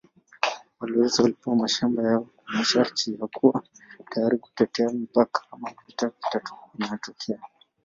Walowezi 0.79 1.21
walipewa 1.21 1.55
mashamba 1.55 2.03
yao 2.03 2.21
kwa 2.35 2.53
masharti 2.53 3.13
ya 3.21 3.27
kuwa 3.27 3.63
tayari 4.11 4.37
kutetea 4.37 4.89
mipaka 4.89 5.41
kama 5.51 5.71
vita 5.87 6.11
inatokea. 6.77 7.39